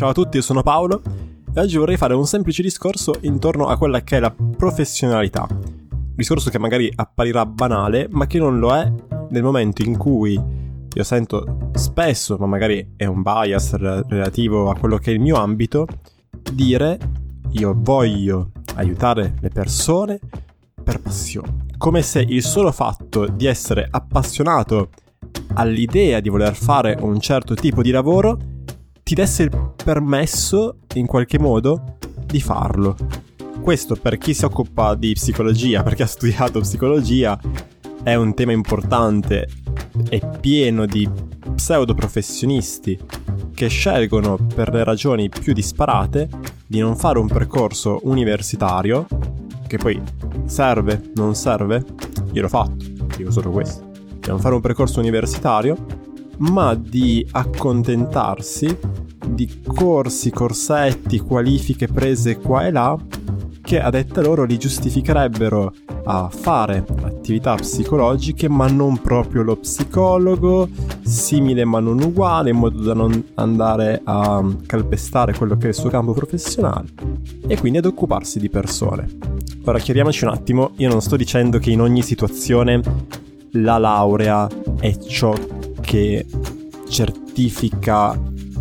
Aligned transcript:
Ciao 0.00 0.08
a 0.08 0.14
tutti, 0.14 0.38
io 0.38 0.42
sono 0.42 0.62
Paolo 0.62 1.02
e 1.52 1.60
oggi 1.60 1.76
vorrei 1.76 1.98
fare 1.98 2.14
un 2.14 2.24
semplice 2.24 2.62
discorso 2.62 3.18
intorno 3.20 3.66
a 3.66 3.76
quella 3.76 4.00
che 4.00 4.16
è 4.16 4.20
la 4.20 4.30
professionalità. 4.30 5.46
Discorso 6.14 6.48
che 6.48 6.58
magari 6.58 6.90
apparirà 6.94 7.44
banale, 7.44 8.08
ma 8.10 8.26
che 8.26 8.38
non 8.38 8.58
lo 8.58 8.74
è 8.74 8.90
nel 9.28 9.42
momento 9.42 9.82
in 9.82 9.98
cui 9.98 10.40
io 10.90 11.04
sento 11.04 11.68
spesso, 11.74 12.38
ma 12.38 12.46
magari 12.46 12.94
è 12.96 13.04
un 13.04 13.20
bias 13.20 13.74
relativo 13.74 14.70
a 14.70 14.74
quello 14.74 14.96
che 14.96 15.10
è 15.10 15.12
il 15.12 15.20
mio 15.20 15.36
ambito, 15.36 15.86
dire 16.50 16.98
io 17.50 17.74
voglio 17.76 18.52
aiutare 18.76 19.34
le 19.38 19.50
persone 19.50 20.18
per 20.82 21.02
passione. 21.02 21.66
Come 21.76 22.00
se 22.00 22.24
il 22.26 22.42
solo 22.42 22.72
fatto 22.72 23.26
di 23.26 23.44
essere 23.44 23.86
appassionato 23.90 24.88
all'idea 25.56 26.20
di 26.20 26.30
voler 26.30 26.54
fare 26.54 26.96
un 26.98 27.20
certo 27.20 27.52
tipo 27.52 27.82
di 27.82 27.90
lavoro 27.90 28.38
ti 29.10 29.16
desse 29.16 29.42
il 29.42 29.72
permesso, 29.74 30.82
in 30.94 31.06
qualche 31.06 31.36
modo, 31.36 31.96
di 32.26 32.40
farlo. 32.40 32.94
Questo 33.60 33.96
per 33.96 34.18
chi 34.18 34.32
si 34.34 34.44
occupa 34.44 34.94
di 34.94 35.14
psicologia, 35.14 35.82
perché 35.82 36.04
ha 36.04 36.06
studiato 36.06 36.60
psicologia, 36.60 37.36
è 38.04 38.14
un 38.14 38.34
tema 38.34 38.52
importante. 38.52 39.48
E 40.08 40.22
pieno 40.38 40.86
di 40.86 41.10
pseudo 41.56 41.92
professionisti 41.92 42.96
che 43.52 43.66
scelgono 43.66 44.38
per 44.54 44.72
le 44.72 44.84
ragioni 44.84 45.28
più 45.28 45.54
disparate 45.54 46.28
di 46.64 46.78
non 46.78 46.94
fare 46.94 47.18
un 47.18 47.26
percorso 47.26 47.98
universitario, 48.04 49.08
che 49.66 49.76
poi 49.76 50.00
serve, 50.44 51.10
non 51.16 51.34
serve, 51.34 51.84
io 52.30 52.42
l'ho 52.42 52.48
fatto, 52.48 52.84
dico 53.16 53.32
solo 53.32 53.50
questo, 53.50 53.90
di 54.20 54.28
non 54.28 54.38
fare 54.38 54.54
un 54.54 54.60
percorso 54.60 55.00
universitario, 55.00 55.99
ma 56.40 56.74
di 56.74 57.26
accontentarsi 57.30 58.76
di 59.28 59.62
corsi, 59.66 60.30
corsetti, 60.30 61.18
qualifiche 61.18 61.86
prese 61.86 62.38
qua 62.38 62.66
e 62.66 62.70
là 62.70 62.98
che 63.62 63.80
a 63.80 63.90
detta 63.90 64.20
loro 64.20 64.44
li 64.44 64.58
giustificherebbero 64.58 65.72
a 66.04 66.28
fare 66.28 66.84
attività 67.02 67.54
psicologiche 67.54 68.48
ma 68.48 68.66
non 68.66 69.00
proprio 69.00 69.42
lo 69.42 69.56
psicologo, 69.56 70.68
simile 71.02 71.64
ma 71.64 71.78
non 71.78 72.00
uguale, 72.00 72.50
in 72.50 72.56
modo 72.56 72.82
da 72.82 72.94
non 72.94 73.22
andare 73.34 74.00
a 74.02 74.44
calpestare 74.66 75.34
quello 75.34 75.56
che 75.56 75.66
è 75.66 75.68
il 75.68 75.74
suo 75.74 75.90
campo 75.90 76.12
professionale 76.12 76.88
e 77.46 77.58
quindi 77.58 77.78
ad 77.78 77.84
occuparsi 77.84 78.40
di 78.40 78.48
persone. 78.48 79.08
Ora 79.64 79.78
chiariamoci 79.78 80.24
un 80.24 80.30
attimo, 80.30 80.72
io 80.78 80.88
non 80.88 81.00
sto 81.02 81.16
dicendo 81.16 81.58
che 81.58 81.70
in 81.70 81.80
ogni 81.80 82.02
situazione 82.02 82.80
la 83.52 83.78
laurea 83.78 84.48
è 84.80 84.96
ciò 84.96 85.32
che 85.90 86.24
certifica 86.88 88.16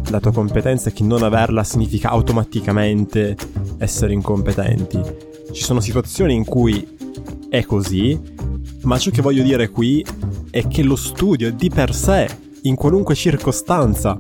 la 0.10 0.20
tua 0.20 0.32
competenza 0.32 0.90
e 0.90 0.94
che 0.94 1.04
non 1.04 1.22
averla 1.22 1.64
significa 1.64 2.10
automaticamente 2.10 3.38
essere 3.78 4.14
incompetenti. 4.14 5.00
Ci 5.52 5.64
sono 5.64 5.80
situazioni 5.80 6.34
in 6.34 6.44
cui 6.44 6.88
è 7.48 7.64
così, 7.66 8.20
ma 8.82 8.98
ciò 8.98 9.12
che 9.12 9.22
voglio 9.22 9.44
dire 9.44 9.70
qui 9.70 10.04
è 10.50 10.68
che 10.68 10.82
lo 10.82 10.96
studio 10.96 11.54
di 11.54 11.70
per 11.70 11.94
sé, 11.94 12.28
in 12.64 12.74
qualunque 12.74 13.14
circostanza, 13.14 14.18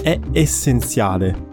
è 0.00 0.18
essenziale. 0.32 1.46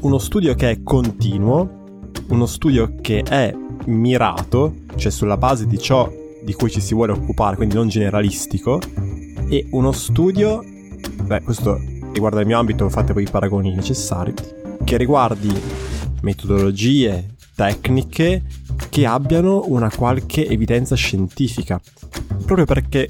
Uno 0.00 0.16
studio 0.16 0.54
che 0.54 0.70
è 0.70 0.82
continuo, 0.82 2.06
uno 2.28 2.46
studio 2.46 2.94
che 3.02 3.20
è 3.20 3.54
mirato, 3.84 4.76
cioè 4.96 5.12
sulla 5.12 5.36
base 5.36 5.66
di 5.66 5.78
ciò 5.78 6.10
di 6.42 6.54
cui 6.54 6.70
ci 6.70 6.80
si 6.80 6.94
vuole 6.94 7.12
occupare, 7.12 7.56
quindi 7.56 7.74
non 7.74 7.88
generalistico, 7.88 8.80
e 9.48 9.66
uno 9.70 9.92
studio, 9.92 10.62
beh, 11.22 11.42
questo 11.42 11.80
riguarda 12.12 12.40
il 12.40 12.46
mio 12.46 12.58
ambito, 12.58 12.88
fate 12.88 13.12
poi 13.12 13.22
i 13.22 13.30
paragoni 13.30 13.74
necessari, 13.74 14.34
che 14.84 14.96
riguardi 14.96 15.52
metodologie, 16.22 17.34
tecniche 17.54 18.42
che 18.88 19.06
abbiano 19.06 19.64
una 19.66 19.90
qualche 19.90 20.46
evidenza 20.46 20.94
scientifica. 20.94 21.80
Proprio 22.44 22.64
perché 22.66 23.08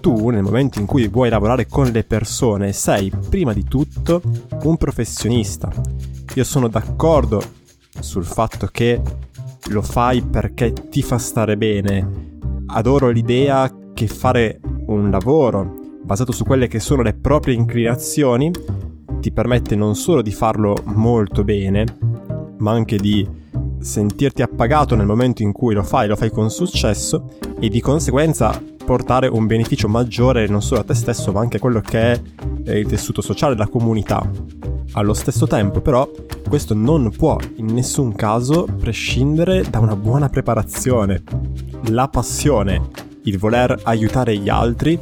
tu, 0.00 0.28
nel 0.28 0.42
momento 0.42 0.78
in 0.78 0.86
cui 0.86 1.08
vuoi 1.08 1.28
lavorare 1.28 1.66
con 1.66 1.88
le 1.88 2.04
persone, 2.04 2.72
sei 2.72 3.10
prima 3.28 3.52
di 3.52 3.64
tutto 3.64 4.20
un 4.62 4.76
professionista. 4.76 5.72
Io 6.34 6.44
sono 6.44 6.68
d'accordo 6.68 7.42
sul 7.98 8.24
fatto 8.24 8.68
che 8.70 9.00
lo 9.68 9.82
fai 9.82 10.22
perché 10.22 10.72
ti 10.72 11.02
fa 11.02 11.18
stare 11.18 11.56
bene. 11.56 12.34
Adoro 12.66 13.10
l'idea 13.10 13.72
che 13.94 14.06
fare 14.06 14.60
un 14.86 15.10
lavoro 15.10 15.74
basato 16.02 16.32
su 16.32 16.44
quelle 16.44 16.68
che 16.68 16.80
sono 16.80 17.02
le 17.02 17.14
proprie 17.14 17.54
inclinazioni, 17.54 18.50
ti 19.20 19.32
permette 19.32 19.74
non 19.74 19.96
solo 19.96 20.22
di 20.22 20.30
farlo 20.30 20.76
molto 20.84 21.42
bene, 21.42 21.84
ma 22.58 22.70
anche 22.72 22.96
di 22.96 23.26
sentirti 23.78 24.42
appagato 24.42 24.94
nel 24.94 25.06
momento 25.06 25.42
in 25.42 25.52
cui 25.52 25.74
lo 25.74 25.82
fai, 25.82 26.08
lo 26.08 26.16
fai 26.16 26.30
con 26.30 26.50
successo 26.50 27.28
e 27.58 27.68
di 27.68 27.80
conseguenza 27.80 28.60
portare 28.84 29.26
un 29.26 29.46
beneficio 29.46 29.88
maggiore 29.88 30.46
non 30.46 30.62
solo 30.62 30.80
a 30.80 30.84
te 30.84 30.94
stesso 30.94 31.32
ma 31.32 31.40
anche 31.40 31.56
a 31.56 31.60
quello 31.60 31.80
che 31.80 32.12
è 32.12 32.22
eh, 32.66 32.78
il 32.78 32.86
tessuto 32.86 33.20
sociale, 33.20 33.56
la 33.56 33.66
comunità. 33.66 34.28
Allo 34.92 35.12
stesso 35.12 35.46
tempo 35.46 35.80
però 35.80 36.08
questo 36.48 36.74
non 36.74 37.10
può 37.10 37.36
in 37.56 37.66
nessun 37.66 38.14
caso 38.14 38.66
prescindere 38.78 39.62
da 39.68 39.80
una 39.80 39.96
buona 39.96 40.28
preparazione. 40.28 41.22
La 41.88 42.08
passione, 42.08 42.88
il 43.26 43.38
voler 43.38 43.80
aiutare 43.84 44.36
gli 44.38 44.48
altri 44.48 44.98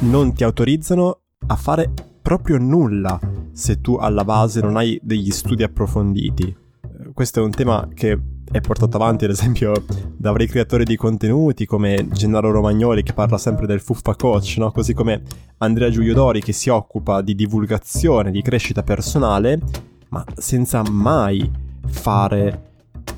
non 0.00 0.34
ti 0.34 0.44
autorizzano 0.44 1.20
a 1.46 1.56
fare 1.56 1.90
proprio 2.20 2.58
nulla 2.58 3.18
se 3.52 3.80
tu 3.80 3.96
alla 3.96 4.24
base 4.24 4.60
non 4.60 4.76
hai 4.76 4.98
degli 5.02 5.30
studi 5.30 5.62
approfonditi. 5.62 6.44
Eh, 6.44 7.12
questo 7.12 7.40
è 7.40 7.42
un 7.42 7.50
tema 7.50 7.88
che 7.94 8.18
è 8.50 8.60
portato 8.60 8.96
avanti 8.96 9.24
ad 9.24 9.30
esempio 9.30 9.72
da 10.14 10.30
vari 10.30 10.46
creatori 10.46 10.84
di 10.84 10.96
contenuti 10.96 11.64
come 11.64 12.08
Gennaro 12.12 12.50
Romagnoli 12.50 13.02
che 13.02 13.14
parla 13.14 13.38
sempre 13.38 13.66
del 13.66 13.80
fuffa 13.80 14.14
coach, 14.14 14.56
no? 14.58 14.70
così 14.70 14.92
come 14.92 15.22
Andrea 15.58 15.88
Giuliodori 15.88 16.42
che 16.42 16.52
si 16.52 16.68
occupa 16.68 17.22
di 17.22 17.34
divulgazione, 17.34 18.30
di 18.30 18.42
crescita 18.42 18.82
personale, 18.82 19.58
ma 20.10 20.22
senza 20.36 20.82
mai 20.90 21.50
fare 21.86 22.70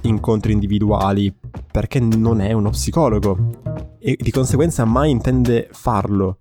incontri 0.03 0.53
individuali 0.53 1.35
perché 1.71 1.99
non 1.99 2.41
è 2.41 2.53
uno 2.53 2.71
psicologo 2.71 3.74
e 4.07 4.19
di 4.21 4.31
conseguenza 4.31 4.85
mai 4.85 5.11
intende 5.11 5.69
farlo 5.73 6.37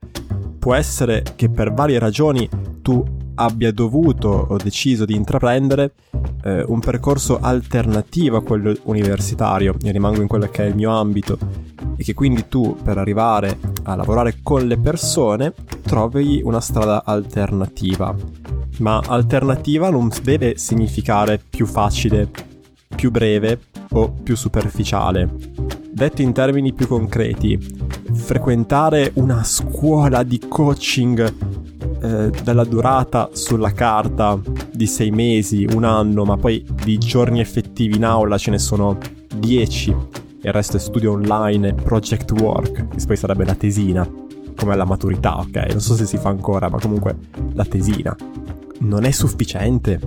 può 0.60 0.74
essere 0.74 1.24
che 1.36 1.50
per 1.50 1.74
varie 1.74 1.98
ragioni 1.98 2.50
tu 2.82 3.02
abbia 3.36 3.72
dovuto 3.72 4.28
o 4.30 4.58
deciso 4.58 5.06
di 5.06 5.16
intraprendere 5.16 5.94
eh, 6.44 6.64
un 6.68 6.80
percorso 6.80 7.40
alternativo 7.40 8.38
a 8.38 8.44
quello 8.44 8.76
universitario, 8.84 9.76
io 9.82 9.92
rimango 9.92 10.22
in 10.22 10.28
quello 10.28 10.48
che 10.50 10.64
è 10.64 10.68
il 10.68 10.76
mio 10.76 10.92
ambito, 10.92 11.38
e 11.96 12.04
che 12.04 12.14
quindi 12.14 12.48
tu 12.48 12.78
per 12.82 12.98
arrivare 12.98 13.58
a 13.84 13.96
lavorare 13.96 14.40
con 14.42 14.68
le 14.68 14.78
persone 14.78 15.54
trovi 15.82 16.42
una 16.44 16.62
strada 16.62 17.04
alternativa. 17.06 18.16
Ma 18.80 19.02
alternativa 19.06 19.90
non 19.90 20.10
deve 20.22 20.58
significare 20.58 21.42
più 21.50 21.66
facile, 21.66 22.30
più 22.96 23.12
breve 23.12 23.60
o 23.92 24.12
più 24.12 24.36
superficiale. 24.36 25.73
Detto 25.94 26.24
in 26.24 26.34
termini 26.34 26.74
più 26.74 26.88
concreti, 26.88 27.56
frequentare 28.14 29.12
una 29.16 29.44
scuola 29.44 30.24
di 30.24 30.40
coaching 30.40 31.34
eh, 32.02 32.32
dalla 32.44 32.64
durata 32.64 33.30
sulla 33.34 33.72
carta 33.74 34.40
di 34.74 34.88
sei 34.88 35.12
mesi, 35.12 35.68
un 35.72 35.84
anno, 35.84 36.26
ma 36.26 36.36
poi 36.36 36.66
di 36.84 36.98
giorni 36.98 37.40
effettivi 37.40 37.98
in 37.98 38.06
aula 38.06 38.40
ce 38.40 38.50
ne 38.50 38.58
sono 38.58 38.98
dieci. 39.36 39.96
Il 40.42 40.52
resto 40.52 40.78
è 40.78 40.80
studio 40.80 41.12
online 41.12 41.70
e 41.70 41.74
project 41.76 42.32
work, 42.42 42.88
che 42.88 43.06
poi 43.06 43.16
sarebbe 43.16 43.46
la 43.46 43.54
tesina, 43.54 44.10
come 44.56 44.76
la 44.76 44.86
maturità, 44.86 45.38
ok? 45.38 45.68
Non 45.70 45.80
so 45.80 45.94
se 45.94 46.08
si 46.08 46.18
fa 46.18 46.30
ancora, 46.30 46.70
ma 46.70 46.80
comunque 46.80 47.16
la 47.54 47.66
tesina. 47.66 48.16
Non 48.80 49.04
è 49.04 49.12
sufficiente 49.12 50.00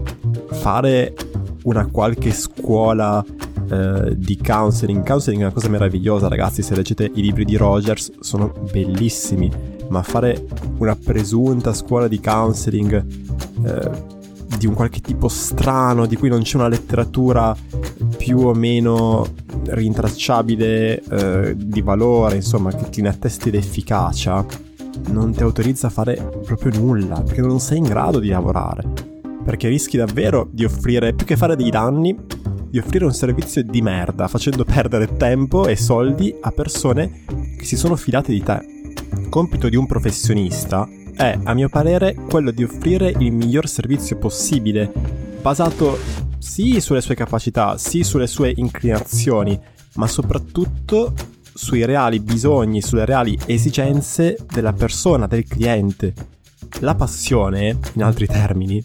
fare 0.51 1.15
una 1.63 1.87
qualche 1.87 2.33
scuola 2.33 3.25
eh, 3.71 4.15
di 4.17 4.37
counseling. 4.37 5.05
Counseling 5.05 5.43
è 5.43 5.45
una 5.45 5.55
cosa 5.55 5.69
meravigliosa, 5.69 6.29
ragazzi. 6.29 6.63
Se 6.63 6.75
leggete 6.75 7.11
i 7.15 7.23
libri 7.23 7.45
di 7.45 7.57
Rogers, 7.57 8.13
sono 8.21 8.53
bellissimi. 8.71 9.51
Ma 9.89 10.03
fare 10.03 10.47
una 10.79 10.97
presunta 10.97 11.73
scuola 11.73 12.09
di 12.09 12.21
counseling 12.21 13.07
eh, 13.65 14.15
di 14.59 14.67
un 14.67 14.75
qualche 14.75 15.01
tipo 15.01 15.29
strano, 15.29 16.07
di 16.07 16.17
cui 16.17 16.29
non 16.29 16.43
c'è 16.43 16.57
una 16.57 16.69
letteratura 16.69 17.57
più 18.17 18.39
o 18.39 18.55
meno 18.55 19.27
rintracciabile 19.67 21.03
eh, 21.03 21.57
di 21.57 21.83
valore, 21.83 22.37
insomma, 22.37 22.73
che 22.73 22.89
ti 22.91 23.03
ne 23.03 23.09
attesti 23.09 23.51
l'efficacia, 23.51 24.45
non 25.11 25.33
ti 25.33 25.43
autorizza 25.43 25.89
a 25.89 25.91
fare 25.91 26.15
proprio 26.45 26.73
nulla, 26.79 27.21
perché 27.21 27.41
non 27.41 27.61
sei 27.61 27.79
in 27.79 27.85
grado 27.85 28.19
di 28.19 28.29
lavorare. 28.29 28.85
Perché 29.45 29.69
rischi 29.69 29.97
davvero 29.97 30.49
di 30.51 30.65
offrire, 30.65 31.13
più 31.13 31.25
che 31.25 31.37
fare 31.37 31.55
dei 31.55 31.71
danni, 31.71 32.17
di 32.77 32.83
offrire 32.83 33.07
un 33.07 33.15
servizio 33.15 33.63
di 33.63 33.81
merda, 33.81 34.29
facendo 34.29 34.63
perdere 34.63 35.17
tempo 35.17 35.67
e 35.67 35.77
soldi 35.77 36.37
a 36.43 36.51
persone 36.51 37.23
che 37.57 37.65
si 37.65 37.75
sono 37.75 37.97
fidate 37.97 38.33
di 38.33 38.43
te. 38.43 38.61
Compito 39.31 39.71
di 39.71 39.77
un 39.77 39.87
professionista 39.87 40.87
è, 41.15 41.39
a 41.43 41.55
mio 41.55 41.71
parere, 41.71 42.15
quello 42.15 42.51
di 42.51 42.65
offrire 42.65 43.15
il 43.19 43.33
miglior 43.33 43.67
servizio 43.67 44.19
possibile 44.19 44.93
basato 45.41 45.99
sì 46.37 46.79
sulle 46.83 47.01
sue 47.01 47.15
capacità, 47.15 47.79
sì 47.79 48.03
sulle 48.03 48.27
sue 48.27 48.53
inclinazioni, 48.55 49.59
ma 49.95 50.07
soprattutto 50.07 51.15
sui 51.55 51.83
reali 51.87 52.21
bisogni, 52.21 52.83
sulle 52.83 53.07
reali 53.07 53.39
esigenze 53.47 54.37
della 54.53 54.75
persona, 54.75 55.27
del 55.27 55.47
cliente. 55.47 56.13
La 56.81 56.95
passione, 56.95 57.79
in 57.95 58.03
altri 58.03 58.27
termini, 58.27 58.83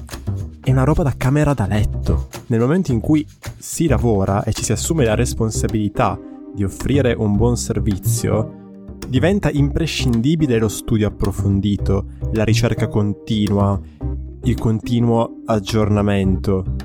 è 0.64 0.72
una 0.72 0.84
roba 0.84 1.04
da 1.04 1.16
camera 1.18 1.54
da 1.54 1.66
letto. 1.66 2.30
Nel 2.48 2.60
momento 2.60 2.92
in 2.92 3.00
cui 3.00 3.28
si 3.62 3.88
lavora 3.88 4.44
e 4.44 4.54
ci 4.54 4.64
si 4.64 4.72
assume 4.72 5.06
la 5.06 5.14
responsabilità 5.14 6.20
di 6.54 6.64
offrire 6.64 7.14
un 7.14 7.36
buon 7.36 7.56
servizio, 7.56 8.88
diventa 9.08 9.52
imprescindibile 9.52 10.58
lo 10.58 10.68
studio 10.68 11.08
approfondito, 11.08 12.06
la 12.34 12.44
ricerca 12.44 12.88
continua, 12.88 13.80
il 14.44 14.58
continuo 14.58 15.42
aggiornamento, 15.46 16.76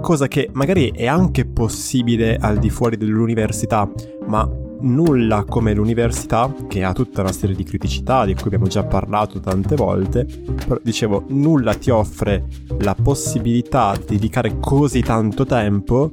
cosa 0.00 0.26
che 0.26 0.48
magari 0.52 0.90
è 0.90 1.06
anche 1.06 1.44
possibile 1.44 2.36
al 2.36 2.58
di 2.58 2.70
fuori 2.70 2.96
dell'università, 2.96 3.88
ma 4.26 4.48
nulla 4.82 5.44
come 5.44 5.74
l'università, 5.74 6.52
che 6.68 6.84
ha 6.84 6.92
tutta 6.92 7.22
una 7.22 7.32
serie 7.32 7.56
di 7.56 7.64
criticità 7.64 8.24
di 8.24 8.34
cui 8.34 8.46
abbiamo 8.46 8.66
già 8.66 8.84
parlato 8.84 9.40
tante 9.40 9.76
volte, 9.76 10.24
però 10.24 10.78
dicevo, 10.82 11.24
nulla 11.28 11.74
ti 11.74 11.90
offre 11.90 12.46
la 12.78 12.94
possibilità 12.94 13.96
di 13.96 14.04
dedicare 14.16 14.58
così 14.60 15.00
tanto 15.00 15.44
tempo 15.44 16.10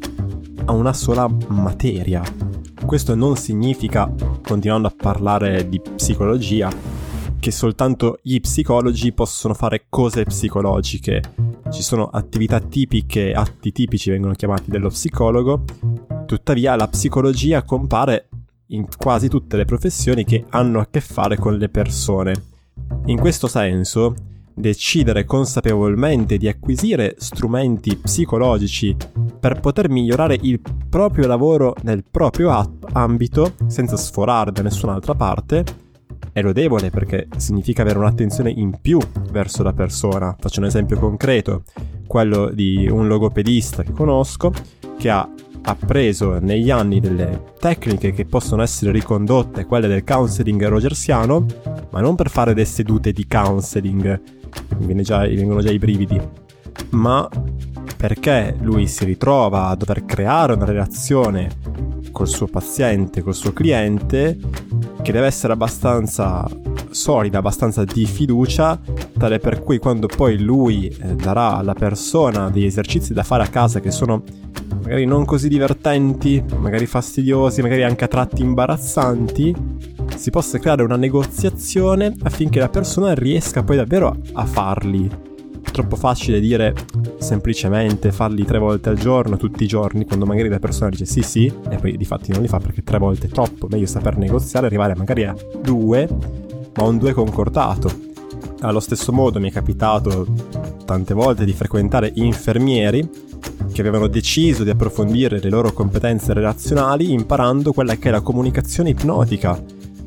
a 0.65 0.71
una 0.71 0.93
sola 0.93 1.29
materia. 1.47 2.21
Questo 2.85 3.13
non 3.15 3.35
significa, 3.35 4.11
continuando 4.41 4.87
a 4.87 4.93
parlare 4.95 5.67
di 5.67 5.79
psicologia, 5.81 6.71
che 7.39 7.51
soltanto 7.51 8.19
gli 8.21 8.39
psicologi 8.39 9.11
possono 9.13 9.53
fare 9.53 9.85
cose 9.89 10.23
psicologiche. 10.23 11.21
Ci 11.69 11.81
sono 11.83 12.07
attività 12.07 12.59
tipiche, 12.59 13.33
atti 13.33 13.71
tipici 13.71 14.09
vengono 14.09 14.33
chiamati 14.33 14.71
dello 14.71 14.89
psicologo, 14.89 15.63
tuttavia 16.25 16.75
la 16.75 16.87
psicologia 16.87 17.63
compare 17.63 18.28
in 18.69 18.87
quasi 18.97 19.29
tutte 19.29 19.57
le 19.57 19.65
professioni 19.65 20.23
che 20.23 20.45
hanno 20.49 20.79
a 20.79 20.87
che 20.89 21.01
fare 21.01 21.37
con 21.37 21.57
le 21.57 21.69
persone. 21.69 22.33
In 23.05 23.19
questo 23.19 23.47
senso, 23.47 24.15
decidere 24.53 25.25
consapevolmente 25.25 26.37
di 26.37 26.47
acquisire 26.47 27.15
strumenti 27.17 27.95
psicologici 27.95 28.95
per 29.39 29.59
poter 29.59 29.89
migliorare 29.89 30.37
il 30.41 30.59
proprio 30.89 31.27
lavoro 31.27 31.75
nel 31.83 32.03
proprio 32.09 32.77
ambito 32.91 33.53
senza 33.67 33.95
sforare 33.95 34.51
da 34.51 34.61
nessun'altra 34.61 35.15
parte 35.15 35.87
è 36.31 36.41
lodevole 36.41 36.89
perché 36.89 37.27
significa 37.37 37.81
avere 37.81 37.99
un'attenzione 37.99 38.51
in 38.51 38.79
più 38.81 38.99
verso 39.31 39.63
la 39.63 39.73
persona. 39.73 40.35
Faccio 40.39 40.59
un 40.59 40.67
esempio 40.67 40.97
concreto, 40.97 41.63
quello 42.07 42.49
di 42.49 42.87
un 42.89 43.07
logopedista 43.07 43.83
che 43.83 43.91
conosco 43.91 44.51
che 44.97 45.09
ha 45.09 45.27
appreso 45.63 46.39
negli 46.39 46.69
anni 46.69 46.99
delle 46.99 47.53
tecniche 47.59 48.11
che 48.11 48.25
possono 48.25 48.61
essere 48.61 48.91
ricondotte 48.91 49.65
quelle 49.65 49.87
del 49.87 50.03
counseling 50.03 50.67
rogersiano, 50.67 51.45
ma 51.91 51.99
non 51.99 52.15
per 52.15 52.29
fare 52.29 52.53
delle 52.53 52.65
sedute 52.65 53.11
di 53.11 53.27
counseling, 53.27 54.21
mi 54.79 55.01
già, 55.01 55.19
vengono 55.19 55.61
già 55.61 55.71
i 55.71 55.77
brividi, 55.77 56.19
ma 56.91 57.27
perché 57.97 58.55
lui 58.61 58.87
si 58.87 59.03
ritrova 59.05 59.67
a 59.67 59.75
dover 59.75 60.05
creare 60.05 60.53
una 60.53 60.65
relazione 60.65 61.49
col 62.11 62.27
suo 62.27 62.47
paziente, 62.47 63.21
col 63.21 63.35
suo 63.35 63.51
cliente, 63.53 64.37
che 65.01 65.11
deve 65.11 65.27
essere 65.27 65.53
abbastanza 65.53 66.47
solida, 66.89 67.39
abbastanza 67.39 67.83
di 67.83 68.05
fiducia, 68.05 68.79
tale 69.17 69.39
per 69.39 69.61
cui 69.63 69.77
quando 69.77 70.07
poi 70.07 70.39
lui 70.39 70.87
eh, 70.87 71.15
darà 71.15 71.55
alla 71.55 71.73
persona 71.73 72.49
degli 72.49 72.65
esercizi 72.65 73.13
da 73.13 73.23
fare 73.23 73.43
a 73.43 73.47
casa 73.47 73.79
che 73.79 73.91
sono 73.91 74.23
magari 74.81 75.05
non 75.05 75.25
così 75.25 75.49
divertenti, 75.49 76.43
magari 76.57 76.85
fastidiosi, 76.85 77.61
magari 77.61 77.83
anche 77.83 78.05
a 78.05 78.07
tratti 78.07 78.41
imbarazzanti, 78.41 79.55
si 80.15 80.29
possa 80.31 80.57
creare 80.57 80.83
una 80.83 80.97
negoziazione 80.97 82.15
affinché 82.23 82.59
la 82.59 82.69
persona 82.69 83.13
riesca 83.13 83.63
poi 83.63 83.77
davvero 83.77 84.15
a 84.33 84.45
farli 84.45 85.27
troppo 85.79 85.95
facile 85.95 86.41
dire 86.41 86.75
semplicemente 87.19 88.11
farli 88.11 88.43
tre 88.43 88.59
volte 88.59 88.89
al 88.89 88.97
giorno, 88.97 89.37
tutti 89.37 89.63
i 89.63 89.67
giorni, 89.67 90.05
quando 90.05 90.25
magari 90.25 90.49
la 90.49 90.59
persona 90.59 90.89
dice 90.89 91.05
sì 91.05 91.21
sì, 91.21 91.45
e 91.69 91.77
poi 91.77 91.95
di 91.95 92.03
fatti 92.03 92.33
non 92.33 92.41
li 92.41 92.49
fa 92.49 92.59
perché 92.59 92.83
tre 92.83 92.97
volte 92.97 93.27
è 93.27 93.29
troppo, 93.29 93.67
meglio 93.69 93.85
saper 93.85 94.17
negoziare, 94.17 94.65
arrivare 94.65 94.93
magari 94.95 95.23
a 95.23 95.33
due, 95.61 96.07
ma 96.75 96.83
un 96.83 96.97
due 96.97 97.13
concordato. 97.13 98.07
Allo 98.59 98.81
stesso 98.81 99.13
modo 99.13 99.39
mi 99.39 99.49
è 99.49 99.53
capitato 99.53 100.27
tante 100.83 101.13
volte 101.13 101.45
di 101.45 101.53
frequentare 101.53 102.11
infermieri 102.15 103.09
che 103.71 103.79
avevano 103.79 104.07
deciso 104.07 104.65
di 104.65 104.71
approfondire 104.71 105.39
le 105.39 105.49
loro 105.49 105.71
competenze 105.71 106.33
relazionali 106.33 107.13
imparando 107.13 107.71
quella 107.71 107.95
che 107.95 108.09
è 108.09 108.11
la 108.11 108.19
comunicazione 108.19 108.89
ipnotica, 108.89 109.57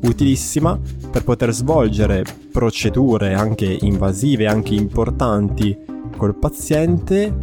utilissima 0.01 0.79
per 1.09 1.23
poter 1.23 1.51
svolgere 1.51 2.42
procedure 2.53 3.33
anche 3.33 3.79
invasive, 3.81 4.45
anche 4.45 4.75
importanti 4.75 5.75
col 6.15 6.35
paziente 6.35 7.35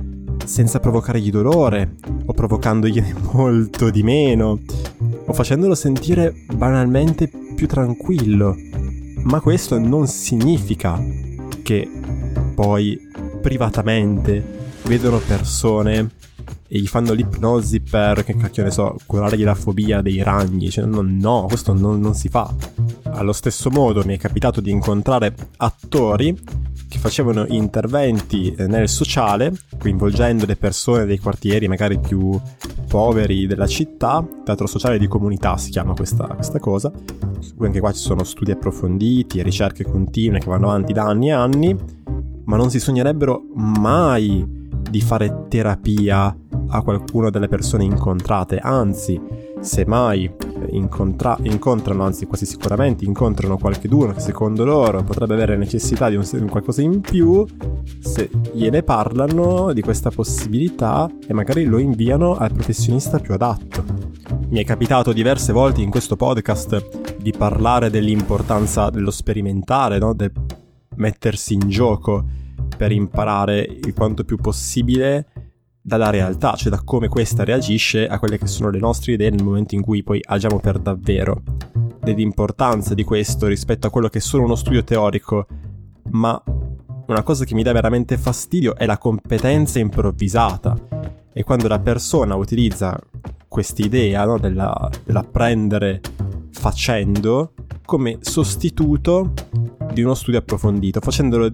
senza 0.44 0.78
provocargli 0.78 1.30
dolore 1.30 1.96
o 2.24 2.32
provocandogli 2.32 3.02
molto 3.32 3.90
di 3.90 4.04
meno 4.04 4.60
o 5.26 5.32
facendolo 5.32 5.74
sentire 5.74 6.32
banalmente 6.54 7.28
più 7.28 7.66
tranquillo. 7.66 8.54
Ma 9.24 9.40
questo 9.40 9.78
non 9.78 10.06
significa 10.06 10.98
che 11.62 11.90
poi 12.54 12.98
privatamente 13.42 14.42
vedono 14.84 15.18
persone 15.18 16.10
e 16.72 16.78
gli 16.78 16.86
fanno 16.86 17.12
l'ipnosi 17.12 17.80
per, 17.80 18.22
che 18.22 18.36
cacchio 18.36 18.62
ne 18.62 18.70
so, 18.70 18.96
curargli 19.04 19.42
la 19.42 19.56
fobia 19.56 20.00
dei 20.02 20.22
ragni. 20.22 20.70
Cioè, 20.70 20.84
no, 20.84 21.00
no 21.02 21.46
questo 21.48 21.74
non, 21.74 21.98
non 21.98 22.14
si 22.14 22.28
fa. 22.28 22.54
Allo 23.10 23.32
stesso 23.32 23.70
modo 23.70 24.04
mi 24.04 24.14
è 24.14 24.18
capitato 24.18 24.60
di 24.60 24.70
incontrare 24.70 25.34
attori 25.56 26.38
che 26.88 26.98
facevano 26.98 27.44
interventi 27.48 28.54
nel 28.56 28.88
sociale, 28.88 29.52
coinvolgendo 29.78 30.46
le 30.46 30.54
persone 30.54 31.06
dei 31.06 31.18
quartieri 31.18 31.66
magari 31.66 31.98
più 31.98 32.40
poveri 32.86 33.48
della 33.48 33.66
città, 33.66 34.24
teatro 34.44 34.68
sociale 34.68 34.98
di 34.98 35.08
comunità 35.08 35.56
si 35.56 35.70
chiama 35.70 35.92
questa, 35.94 36.26
questa 36.28 36.60
cosa. 36.60 36.92
Anche 37.58 37.80
qua 37.80 37.90
ci 37.90 38.00
sono 38.00 38.22
studi 38.22 38.52
approfonditi 38.52 39.40
e 39.40 39.42
ricerche 39.42 39.82
continue 39.82 40.38
che 40.38 40.46
vanno 40.46 40.68
avanti 40.68 40.92
da 40.92 41.02
anni 41.04 41.28
e 41.28 41.32
anni, 41.32 41.76
ma 42.44 42.56
non 42.56 42.70
si 42.70 42.78
sognerebbero 42.78 43.42
mai 43.54 44.58
di 44.88 45.00
fare 45.00 45.46
terapia 45.48 46.36
a 46.70 46.82
qualcuno 46.82 47.30
delle 47.30 47.48
persone 47.48 47.84
incontrate, 47.84 48.58
anzi, 48.58 49.20
se 49.60 49.84
mai 49.86 50.24
eh, 50.24 50.32
incontra- 50.70 51.36
incontrano, 51.42 52.04
anzi 52.04 52.26
quasi 52.26 52.46
sicuramente 52.46 53.04
incontrano 53.04 53.58
qualcuno 53.58 54.12
che 54.12 54.20
secondo 54.20 54.64
loro 54.64 55.02
potrebbe 55.02 55.34
avere 55.34 55.56
necessità 55.56 56.08
di 56.08 56.16
un, 56.16 56.26
un 56.32 56.48
qualcosa 56.48 56.82
in 56.82 57.00
più, 57.00 57.46
se 58.00 58.30
gliene 58.52 58.82
parlano 58.82 59.72
di 59.72 59.82
questa 59.82 60.10
possibilità 60.10 61.10
e 61.26 61.32
magari 61.32 61.64
lo 61.64 61.78
inviano 61.78 62.36
al 62.36 62.52
professionista 62.52 63.18
più 63.18 63.34
adatto. 63.34 63.84
Mi 64.48 64.60
è 64.60 64.64
capitato 64.64 65.12
diverse 65.12 65.52
volte 65.52 65.80
in 65.80 65.90
questo 65.90 66.16
podcast 66.16 67.16
di 67.18 67.32
parlare 67.36 67.90
dell'importanza 67.90 68.90
dello 68.90 69.10
sperimentare, 69.10 69.98
no? 69.98 70.12
del 70.14 70.32
mettersi 70.96 71.54
in 71.54 71.68
gioco 71.68 72.24
per 72.76 72.92
imparare 72.92 73.60
il 73.60 73.92
quanto 73.94 74.24
più 74.24 74.36
possibile 74.36 75.26
dalla 75.90 76.10
realtà, 76.10 76.54
cioè 76.54 76.70
da 76.70 76.82
come 76.84 77.08
questa 77.08 77.42
reagisce 77.42 78.06
a 78.06 78.20
quelle 78.20 78.38
che 78.38 78.46
sono 78.46 78.70
le 78.70 78.78
nostre 78.78 79.14
idee 79.14 79.30
nel 79.30 79.42
momento 79.42 79.74
in 79.74 79.80
cui 79.80 80.04
poi 80.04 80.20
agiamo 80.24 80.60
per 80.60 80.78
davvero. 80.78 81.42
Dell'importanza 82.00 82.94
di 82.94 83.02
questo 83.02 83.48
rispetto 83.48 83.88
a 83.88 83.90
quello 83.90 84.06
che 84.06 84.18
è 84.18 84.20
solo 84.20 84.44
uno 84.44 84.54
studio 84.54 84.84
teorico, 84.84 85.48
ma 86.10 86.40
una 87.08 87.22
cosa 87.24 87.44
che 87.44 87.54
mi 87.54 87.64
dà 87.64 87.72
veramente 87.72 88.16
fastidio 88.16 88.76
è 88.76 88.86
la 88.86 88.98
competenza 88.98 89.80
improvvisata. 89.80 90.78
E 91.32 91.42
quando 91.42 91.66
la 91.66 91.80
persona 91.80 92.36
utilizza 92.36 92.96
quest'idea 93.48 94.24
no, 94.24 94.38
della, 94.38 94.88
dell'apprendere 95.04 96.00
facendo 96.52 97.54
come 97.84 98.18
sostituto 98.20 99.32
di 99.92 100.02
uno 100.02 100.14
studio 100.14 100.38
approfondito, 100.38 101.00
facendolo 101.00 101.52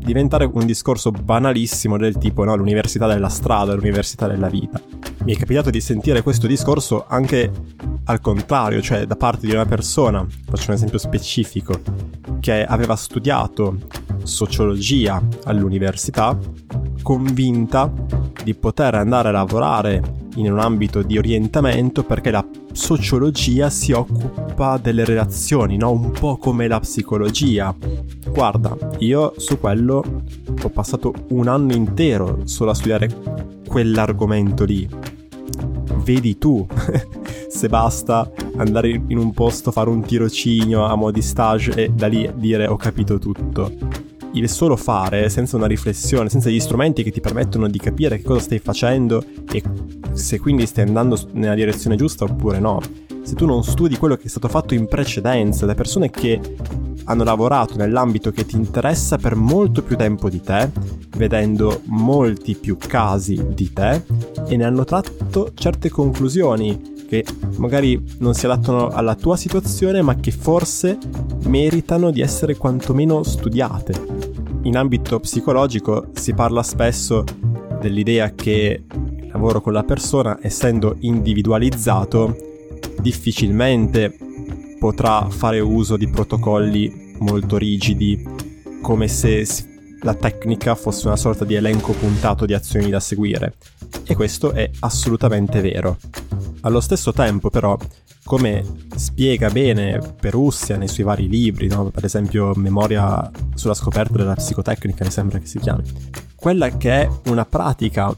diventare 0.00 0.48
un 0.50 0.66
discorso 0.66 1.10
banalissimo 1.10 1.96
del 1.96 2.18
tipo 2.18 2.44
no, 2.44 2.56
l'università 2.56 3.06
della 3.06 3.28
strada, 3.28 3.74
l'università 3.74 4.26
della 4.26 4.48
vita. 4.48 4.80
Mi 5.24 5.34
è 5.34 5.38
capitato 5.38 5.70
di 5.70 5.80
sentire 5.80 6.22
questo 6.22 6.46
discorso 6.46 7.04
anche 7.06 7.50
al 8.04 8.20
contrario, 8.20 8.80
cioè 8.80 9.06
da 9.06 9.16
parte 9.16 9.46
di 9.46 9.52
una 9.52 9.66
persona, 9.66 10.26
faccio 10.48 10.70
un 10.70 10.76
esempio 10.76 10.98
specifico, 10.98 11.80
che 12.40 12.64
aveva 12.64 12.96
studiato 12.96 13.76
sociologia 14.22 15.22
all'università, 15.44 16.36
convinta 17.02 17.92
di 18.42 18.54
poter 18.54 18.94
andare 18.94 19.28
a 19.28 19.32
lavorare 19.32 20.02
in 20.36 20.50
un 20.50 20.58
ambito 20.58 21.02
di 21.02 21.18
orientamento 21.18 22.04
perché 22.04 22.30
la 22.30 22.44
sociologia 22.72 23.70
si 23.70 23.92
occupa 23.92 24.78
delle 24.78 25.04
relazioni, 25.04 25.76
no? 25.76 25.92
Un 25.92 26.10
po' 26.10 26.36
come 26.36 26.68
la 26.68 26.80
psicologia. 26.80 27.74
Guarda, 28.28 28.76
io 28.98 29.34
su 29.36 29.58
quello 29.58 30.22
ho 30.62 30.68
passato 30.68 31.12
un 31.28 31.48
anno 31.48 31.72
intero 31.72 32.42
solo 32.44 32.70
a 32.70 32.74
studiare 32.74 33.08
quell'argomento 33.66 34.64
lì. 34.64 34.88
Vedi 36.02 36.38
tu 36.38 36.66
se 37.48 37.68
basta 37.68 38.30
andare 38.56 38.88
in 38.88 39.18
un 39.18 39.32
posto, 39.32 39.70
fare 39.70 39.90
un 39.90 40.02
tirocinio 40.02 40.84
a 40.84 40.94
mo' 40.94 41.10
di 41.10 41.22
stage 41.22 41.72
e 41.72 41.88
da 41.90 42.06
lì 42.06 42.30
dire 42.34 42.66
ho 42.66 42.76
capito 42.76 43.18
tutto. 43.18 43.70
Il 44.32 44.48
solo 44.48 44.76
fare, 44.76 45.28
senza 45.28 45.56
una 45.56 45.66
riflessione, 45.66 46.28
senza 46.28 46.50
gli 46.50 46.60
strumenti 46.60 47.02
che 47.02 47.10
ti 47.10 47.20
permettono 47.20 47.68
di 47.68 47.78
capire 47.78 48.18
che 48.18 48.22
cosa 48.22 48.40
stai 48.40 48.60
facendo 48.60 49.24
e 49.50 49.62
se 50.12 50.38
quindi 50.38 50.66
stai 50.66 50.86
andando 50.86 51.18
nella 51.32 51.54
direzione 51.54 51.96
giusta 51.96 52.24
oppure 52.24 52.58
no. 52.58 52.80
Se 53.22 53.34
tu 53.34 53.46
non 53.46 53.62
studi 53.62 53.96
quello 53.96 54.16
che 54.16 54.24
è 54.24 54.28
stato 54.28 54.48
fatto 54.48 54.74
in 54.74 54.86
precedenza 54.86 55.66
da 55.66 55.74
persone 55.74 56.10
che 56.10 56.40
hanno 57.04 57.24
lavorato 57.24 57.76
nell'ambito 57.76 58.30
che 58.30 58.46
ti 58.46 58.56
interessa 58.56 59.18
per 59.18 59.34
molto 59.34 59.82
più 59.82 59.96
tempo 59.96 60.28
di 60.28 60.40
te, 60.40 60.70
vedendo 61.16 61.80
molti 61.86 62.54
più 62.54 62.76
casi 62.76 63.40
di 63.54 63.72
te 63.72 64.02
e 64.46 64.56
ne 64.56 64.64
hanno 64.64 64.84
tratto 64.84 65.52
certe 65.54 65.90
conclusioni 65.90 66.98
che 67.08 67.24
magari 67.56 68.00
non 68.18 68.34
si 68.34 68.46
adattano 68.46 68.88
alla 68.88 69.16
tua 69.16 69.36
situazione 69.36 70.00
ma 70.00 70.14
che 70.14 70.30
forse 70.30 70.96
meritano 71.46 72.10
di 72.12 72.20
essere 72.20 72.56
quantomeno 72.56 73.24
studiate. 73.24 74.18
In 74.62 74.76
ambito 74.76 75.18
psicologico 75.18 76.10
si 76.12 76.32
parla 76.34 76.62
spesso 76.62 77.24
dell'idea 77.80 78.30
che 78.30 78.84
lavoro 79.32 79.60
con 79.60 79.72
la 79.72 79.84
persona, 79.84 80.38
essendo 80.40 80.96
individualizzato, 81.00 82.36
difficilmente 83.00 84.16
potrà 84.78 85.28
fare 85.28 85.60
uso 85.60 85.96
di 85.96 86.08
protocolli 86.08 87.14
molto 87.18 87.56
rigidi, 87.56 88.26
come 88.80 89.08
se 89.08 89.46
la 90.02 90.14
tecnica 90.14 90.74
fosse 90.74 91.06
una 91.06 91.16
sorta 91.16 91.44
di 91.44 91.54
elenco 91.54 91.92
puntato 91.92 92.46
di 92.46 92.54
azioni 92.54 92.88
da 92.88 93.00
seguire. 93.00 93.54
E 94.04 94.14
questo 94.14 94.52
è 94.52 94.70
assolutamente 94.80 95.60
vero. 95.60 95.98
Allo 96.62 96.80
stesso 96.80 97.12
tempo, 97.12 97.50
però, 97.50 97.76
come 98.24 98.64
spiega 98.96 99.50
bene 99.50 99.98
Perussia 100.18 100.76
nei 100.76 100.88
suoi 100.88 101.06
vari 101.06 101.28
libri, 101.28 101.68
no? 101.68 101.90
per 101.90 102.04
esempio 102.04 102.52
Memoria 102.54 103.30
sulla 103.54 103.74
scoperta 103.74 104.16
della 104.16 104.34
psicotecnica, 104.34 105.04
mi 105.04 105.10
sembra 105.10 105.38
che 105.38 105.46
si 105.46 105.58
chiami, 105.58 105.82
quella 106.34 106.76
che 106.76 107.02
è 107.02 107.08
una 107.26 107.44
pratica 107.44 108.14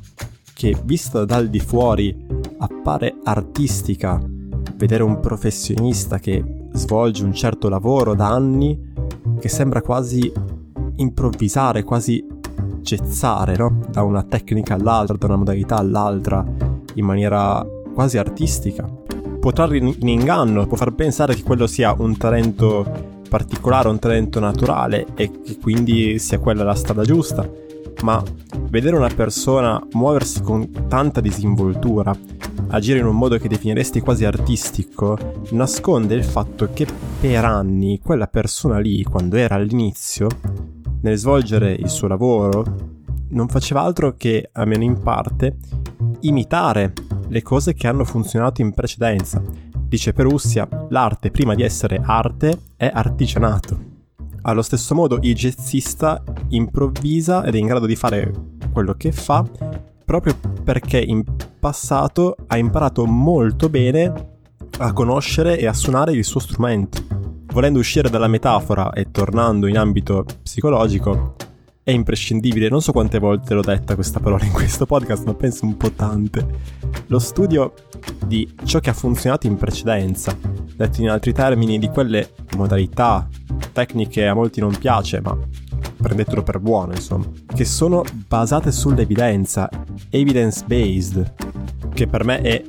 che 0.63 0.77
vista 0.85 1.25
dal 1.25 1.49
di 1.49 1.59
fuori 1.59 2.17
appare 2.59 3.17
artistica 3.25 4.23
vedere 4.77 5.03
un 5.03 5.19
professionista 5.19 6.21
che 6.21 6.69
svolge 6.75 7.25
un 7.25 7.35
certo 7.35 7.69
lavoro 7.69 8.15
da 8.15 8.29
anni 8.29 8.79
che 9.41 9.49
sembra 9.49 9.83
quasi 9.83 10.33
improvvisare, 10.97 11.83
quasi 11.83 12.25
gezzare, 12.81 13.57
no? 13.57 13.81
Da 13.91 14.05
una 14.05 14.23
tecnica 14.23 14.75
all'altra, 14.75 15.17
da 15.17 15.27
una 15.27 15.37
modalità 15.39 15.79
all'altra, 15.79 16.47
in 16.95 17.05
maniera 17.05 17.67
quasi 17.93 18.19
artistica. 18.19 18.89
Può 19.41 19.51
trarre 19.51 19.79
in 19.79 20.09
inganno, 20.09 20.69
può 20.69 20.77
far 20.77 20.93
pensare 20.93 21.35
che 21.35 21.43
quello 21.43 21.67
sia 21.67 21.93
un 21.99 22.17
talento 22.17 22.87
particolare, 23.29 23.89
un 23.89 23.99
talento 23.99 24.39
naturale 24.39 25.07
e 25.17 25.29
che 25.43 25.59
quindi 25.61 26.21
sia 26.21 26.39
quella 26.39 26.63
la 26.63 26.77
strada 26.77 27.03
giusta. 27.03 27.51
Ma 28.03 28.23
vedere 28.69 28.97
una 28.97 29.11
persona 29.15 29.81
muoversi 29.93 30.43
con 30.43 30.87
tanta 30.89 31.21
disinvoltura, 31.21 32.17
agire 32.69 32.99
in 32.99 33.07
un 33.07 33.17
modo 33.17 33.39
che 33.39 33.49
definiresti 33.49 34.01
quasi 34.01 34.25
artistico, 34.25 35.17
nasconde 35.51 36.15
il 36.15 36.25
fatto 36.25 36.71
che 36.73 36.87
per 37.21 37.45
anni 37.45 38.01
quella 38.01 38.27
persona 38.27 38.79
lì, 38.79 39.03
quando 39.05 39.37
era 39.37 39.55
all'inizio, 39.55 40.29
nel 41.03 41.17
svolgere 41.17 41.73
il 41.73 41.89
suo 41.89 42.09
lavoro, 42.09 42.65
non 43.29 43.49
faceva 43.49 43.83
altro 43.83 44.15
che, 44.17 44.51
almeno 44.53 44.85
in 44.85 45.01
parte, 45.01 45.57
imitare 46.21 46.93
le 47.29 47.43
cose 47.43 47.75
che 47.75 47.87
hanno 47.87 48.05
funzionato 48.05 48.63
in 48.63 48.75
precedenza. 48.75 49.43
Dice 49.79 50.13
Perussia, 50.13 50.69
l'arte 50.89 51.31
prima 51.31 51.55
di 51.55 51.63
essere 51.63 52.01
arte 52.03 52.59
è 52.77 52.91
artigianato. 52.93 53.92
Allo 54.43 54.63
stesso 54.63 54.95
modo 54.95 55.19
il 55.23 55.35
jazzista 55.35 56.23
improvvisa 56.49 57.45
ed 57.45 57.55
è 57.55 57.59
in 57.59 57.67
grado 57.67 57.87
di 57.87 57.95
fare 57.95 58.31
quello 58.73 58.95
che 58.95 59.13
fa 59.13 59.45
proprio 60.05 60.37
perché 60.65 60.99
in 60.99 61.23
passato 61.61 62.37
ha 62.49 62.57
imparato 62.57 63.07
molto 63.07 63.69
bene 63.69 64.31
a 64.79 64.93
conoscere 64.93 65.59
e 65.59 65.67
a 65.67 65.73
suonare 65.73 66.13
il 66.13 66.25
suo 66.25 66.41
strumento. 66.41 67.03
Volendo 67.53 67.79
uscire 67.79 68.11
dalla 68.11 68.27
metafora 68.27 68.93
e 68.93 69.11
tornando 69.11 69.67
in 69.69 69.79
ambito 69.79 70.25
psicologico, 70.43 71.37
è 71.85 71.91
imprescindibile, 71.91 72.69
non 72.69 72.81
so 72.81 72.93
quante 72.93 73.19
volte 73.19 73.55
l'ho 73.55 73.61
detta 73.61 73.95
questa 73.95 74.21
parola 74.21 74.45
in 74.45 74.53
questo 74.53 74.87
podcast, 74.87 75.25
ma 75.25 75.35
penso 75.35 75.67
un 75.67 75.77
po' 75.77 75.91
tante. 75.93 76.47
Lo 77.07 77.19
studio 77.19 77.75
di 78.25 78.55
ciò 78.65 78.79
che 78.79 78.91
ha 78.91 78.95
funzionato 78.95 79.47
in 79.47 79.57
precedenza, 79.57 80.37
detto 80.77 81.01
in 81.01 81.11
altri 81.11 81.33
termini, 81.33 81.79
di 81.79 81.89
quelle 81.89 82.31
modalità, 82.57 83.29
tecniche 83.73 84.27
a 84.27 84.35
molti 84.35 84.61
non 84.61 84.77
piace, 84.77 85.21
ma 85.21 85.37
prendetelo 85.97 86.43
per 86.43 86.59
buono, 86.59 86.93
insomma, 86.93 87.27
che 87.55 87.65
sono 87.65 88.03
basate 88.29 88.73
sull'evidenza, 88.73 89.69
evidence 90.11 90.65
based, 90.67 91.35
che 91.95 92.07
per 92.07 92.25
me 92.25 92.41
è 92.41 92.63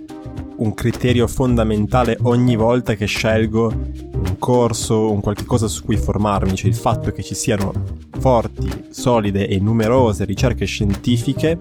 un 0.55 0.73
criterio 0.73 1.27
fondamentale 1.27 2.17
ogni 2.23 2.55
volta 2.55 2.93
che 2.93 3.05
scelgo 3.05 3.73
un 4.13 4.35
corso, 4.37 5.11
un 5.11 5.19
qualche 5.19 5.45
cosa 5.45 5.67
su 5.67 5.83
cui 5.83 5.97
formarmi, 5.97 6.55
cioè 6.55 6.69
il 6.69 6.75
fatto 6.75 7.11
che 7.11 7.23
ci 7.23 7.35
siano 7.35 7.73
forti, 8.19 8.87
solide 8.89 9.47
e 9.47 9.59
numerose 9.59 10.25
ricerche 10.25 10.65
scientifiche 10.65 11.57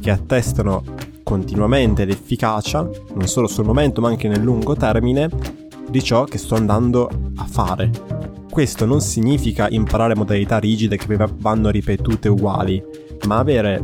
che 0.00 0.10
attestano 0.10 0.82
continuamente 1.22 2.04
l'efficacia, 2.04 2.88
non 3.14 3.26
solo 3.26 3.48
sul 3.48 3.66
momento 3.66 4.00
ma 4.00 4.08
anche 4.08 4.28
nel 4.28 4.40
lungo 4.40 4.74
termine, 4.74 5.28
di 5.90 6.02
ciò 6.02 6.24
che 6.24 6.38
sto 6.38 6.54
andando 6.54 7.10
a 7.36 7.44
fare. 7.44 8.07
Questo 8.58 8.86
non 8.86 9.00
significa 9.00 9.68
imparare 9.70 10.16
modalità 10.16 10.58
rigide 10.58 10.96
che 10.96 11.16
vanno 11.36 11.70
ripetute 11.70 12.28
uguali, 12.28 12.82
ma 13.28 13.38
avere 13.38 13.80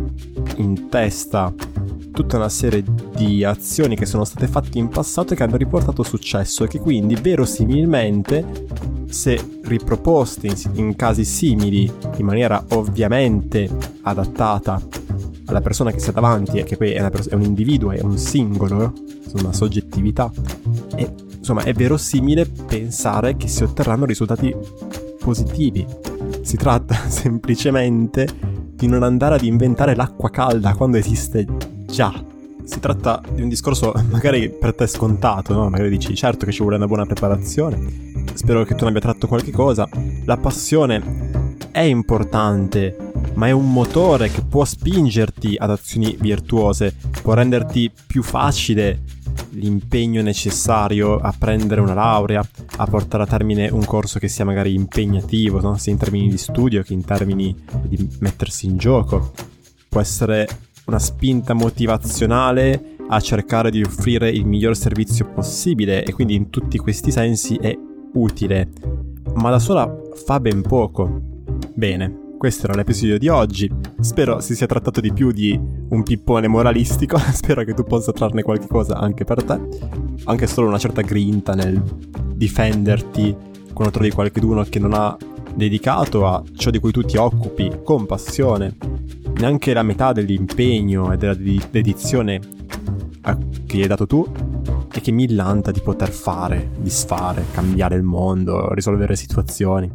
in 0.57 0.88
testa 0.88 1.54
tutta 2.11 2.38
una 2.38 2.49
serie 2.49 2.83
di 3.14 3.45
azioni 3.45 3.95
che 3.95 4.04
sono 4.04 4.25
state 4.25 4.49
fatte 4.49 4.78
in 4.78 4.88
passato 4.88 5.33
e 5.33 5.37
che 5.37 5.45
hanno 5.45 5.59
riportato 5.59 6.02
successo 6.02 6.64
e 6.64 6.66
che 6.66 6.81
quindi 6.81 7.14
verosimilmente 7.14 8.66
se 9.07 9.61
riproposte 9.62 10.49
in, 10.49 10.57
in 10.73 10.97
casi 10.97 11.25
simili 11.25 11.88
in 12.16 12.26
maniera 12.26 12.64
ovviamente 12.71 13.71
adattata 14.02 14.83
alla 15.45 15.61
persona 15.61 15.93
che 15.93 16.00
sia 16.00 16.11
davanti 16.11 16.59
e 16.59 16.64
che 16.64 16.76
poi 16.76 16.90
è, 16.90 17.11
pers- 17.11 17.28
è 17.28 17.35
un 17.35 17.43
individuo, 17.43 17.93
è 17.93 18.00
un 18.00 18.19
singolo, 18.19 18.93
una 19.35 19.52
soggettività, 19.52 20.33
e, 20.97 21.12
insomma 21.44 21.62
è 21.64 21.74
verosimile 21.74 22.46
pensare 22.46 23.36
che 23.36 23.48
si 23.48 23.62
otterranno 23.62 24.06
risultati 24.06 24.54
positivi. 25.20 25.86
Si 26.40 26.56
tratta 26.56 26.94
semplicemente 27.08 28.26
di 28.74 28.86
non 28.86 29.02
andare 29.02 29.34
ad 29.34 29.42
inventare 29.42 29.94
l'acqua 29.94 30.30
calda 30.30 30.74
quando 30.74 30.96
esiste 30.96 31.46
già. 31.84 32.12
Si 32.64 32.80
tratta 32.80 33.20
di 33.30 33.42
un 33.42 33.50
discorso 33.50 33.92
magari 34.10 34.48
per 34.48 34.74
te 34.74 34.86
scontato, 34.86 35.52
no? 35.52 35.68
Magari 35.68 35.90
dici 35.90 36.14
certo 36.14 36.46
che 36.46 36.52
ci 36.52 36.62
vuole 36.62 36.76
una 36.76 36.86
buona 36.86 37.04
preparazione. 37.04 38.22
Spero 38.32 38.64
che 38.64 38.74
tu 38.74 38.84
ne 38.84 38.90
abbia 38.90 39.02
tratto 39.02 39.26
qualche 39.26 39.52
cosa. 39.52 39.86
La 40.24 40.38
passione 40.38 41.56
è 41.70 41.80
importante, 41.80 42.96
ma 43.34 43.48
è 43.48 43.50
un 43.50 43.70
motore 43.70 44.30
che 44.30 44.40
può 44.42 44.64
spingerti 44.64 45.56
ad 45.58 45.70
azioni 45.70 46.16
virtuose, 46.18 46.94
può 47.20 47.34
renderti 47.34 47.90
più 48.06 48.22
facile 48.22 49.02
l'impegno 49.50 50.22
necessario 50.22 51.16
a 51.18 51.34
prendere 51.36 51.80
una 51.80 51.94
laurea, 51.94 52.46
a 52.76 52.86
portare 52.86 53.22
a 53.22 53.26
termine 53.26 53.68
un 53.68 53.84
corso 53.84 54.18
che 54.18 54.28
sia 54.28 54.44
magari 54.44 54.74
impegnativo, 54.74 55.60
no? 55.60 55.76
sia 55.76 55.92
in 55.92 55.98
termini 55.98 56.28
di 56.28 56.38
studio 56.38 56.82
che 56.82 56.92
in 56.92 57.04
termini 57.04 57.54
di 57.82 58.08
mettersi 58.20 58.66
in 58.66 58.76
gioco. 58.76 59.32
Può 59.88 60.00
essere 60.00 60.46
una 60.86 60.98
spinta 60.98 61.54
motivazionale 61.54 62.96
a 63.08 63.20
cercare 63.20 63.70
di 63.70 63.82
offrire 63.82 64.30
il 64.30 64.46
miglior 64.46 64.76
servizio 64.76 65.26
possibile 65.26 66.04
e 66.04 66.12
quindi 66.12 66.34
in 66.34 66.50
tutti 66.50 66.78
questi 66.78 67.10
sensi 67.10 67.56
è 67.56 67.76
utile, 68.14 68.70
ma 69.34 69.50
da 69.50 69.58
sola 69.58 69.92
fa 70.14 70.40
ben 70.40 70.62
poco. 70.62 71.20
Bene, 71.74 72.24
questo 72.44 72.66
era 72.66 72.74
l'episodio 72.74 73.18
di 73.18 73.28
oggi. 73.28 73.72
Spero 74.00 74.38
si 74.40 74.54
sia 74.54 74.66
trattato 74.66 75.00
di 75.00 75.14
più 75.14 75.30
di 75.30 75.58
un 75.88 76.02
pippone 76.02 76.46
moralistico. 76.46 77.16
Spero 77.32 77.64
che 77.64 77.72
tu 77.72 77.84
possa 77.84 78.12
trarne 78.12 78.42
qualche 78.42 78.66
cosa 78.66 78.98
anche 78.98 79.24
per 79.24 79.42
te. 79.42 79.58
Anche 80.24 80.46
solo 80.46 80.68
una 80.68 80.76
certa 80.76 81.00
grinta 81.00 81.54
nel 81.54 81.82
difenderti 82.34 83.34
quando 83.72 83.94
trovi 83.94 84.10
qualcuno 84.10 84.62
che 84.64 84.78
non 84.78 84.92
ha 84.92 85.16
dedicato 85.54 86.26
a 86.26 86.42
ciò 86.54 86.68
di 86.68 86.80
cui 86.80 86.92
tu 86.92 87.00
ti 87.00 87.16
occupi 87.16 87.78
con 87.82 88.04
passione. 88.04 88.76
Neanche 89.38 89.72
la 89.72 89.82
metà 89.82 90.12
dell'impegno 90.12 91.14
e 91.14 91.16
della 91.16 91.32
dedizione 91.32 92.40
che 93.64 93.76
gli 93.78 93.80
hai 93.80 93.88
dato 93.88 94.04
tu 94.04 94.30
e 94.92 95.00
che 95.00 95.12
millanta 95.12 95.70
di 95.70 95.80
poter 95.80 96.10
fare, 96.10 96.72
disfare, 96.78 97.46
cambiare 97.52 97.96
il 97.96 98.02
mondo, 98.02 98.74
risolvere 98.74 99.16
situazioni. 99.16 99.90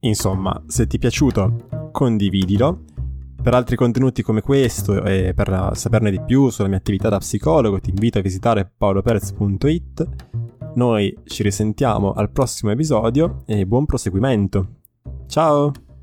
Insomma, 0.00 0.62
se 0.66 0.86
ti 0.86 0.96
è 0.96 0.98
piaciuto, 0.98 1.73
condividilo 1.94 2.80
Per 3.40 3.54
altri 3.54 3.76
contenuti 3.76 4.22
come 4.22 4.40
questo 4.40 5.04
e 5.04 5.32
per 5.32 5.70
saperne 5.74 6.10
di 6.10 6.20
più 6.20 6.48
sulla 6.48 6.66
mia 6.66 6.78
attività 6.78 7.08
da 7.08 7.18
psicologo 7.18 7.78
ti 7.78 7.90
invito 7.90 8.18
a 8.18 8.22
visitare 8.22 8.68
paoloperez.it. 8.76 10.08
Noi 10.74 11.14
ci 11.24 11.42
risentiamo 11.44 12.12
al 12.12 12.30
prossimo 12.30 12.72
episodio 12.72 13.42
e 13.46 13.64
buon 13.66 13.84
proseguimento. 13.84 14.80
Ciao! 15.28 15.93